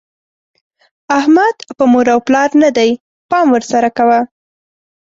احمد 1.19 1.55
په 1.77 1.83
مور 1.91 2.07
او 2.13 2.19
پلار 2.27 2.49
نه 2.63 2.69
دی؛ 2.77 2.91
پام 3.29 3.47
ور 3.51 3.63
سره 3.71 3.89
کوه. 3.97 4.19